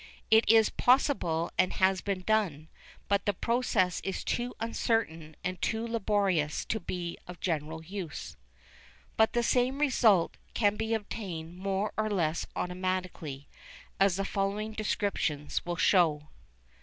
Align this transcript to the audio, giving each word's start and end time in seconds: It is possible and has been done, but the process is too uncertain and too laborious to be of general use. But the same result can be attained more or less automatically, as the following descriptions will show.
It 0.31 0.49
is 0.49 0.71
possible 0.71 1.51
and 1.59 1.73
has 1.73 2.01
been 2.01 2.21
done, 2.21 2.69
but 3.07 3.27
the 3.27 3.35
process 3.35 4.01
is 4.03 4.23
too 4.23 4.55
uncertain 4.59 5.35
and 5.43 5.61
too 5.61 5.85
laborious 5.85 6.65
to 6.69 6.79
be 6.79 7.19
of 7.27 7.39
general 7.39 7.83
use. 7.85 8.35
But 9.15 9.33
the 9.33 9.43
same 9.43 9.77
result 9.77 10.37
can 10.55 10.75
be 10.75 10.95
attained 10.95 11.55
more 11.55 11.93
or 11.97 12.09
less 12.09 12.47
automatically, 12.55 13.47
as 13.99 14.15
the 14.15 14.25
following 14.25 14.71
descriptions 14.71 15.63
will 15.67 15.75
show. 15.75 16.29